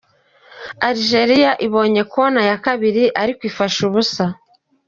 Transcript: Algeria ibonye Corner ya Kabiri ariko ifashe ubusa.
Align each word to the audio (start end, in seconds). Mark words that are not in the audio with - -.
Algeria 0.87 1.51
ibonye 1.65 2.01
Corner 2.13 2.45
ya 2.49 2.57
Kabiri 2.65 3.03
ariko 3.21 3.41
ifashe 3.49 3.79
ubusa. 3.89 4.25